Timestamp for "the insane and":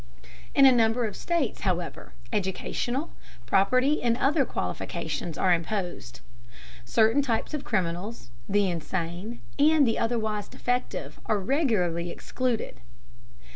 8.49-9.85